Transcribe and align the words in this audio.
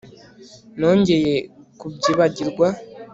Nongeye 0.77 1.33
kubyibagirwa 1.79 2.67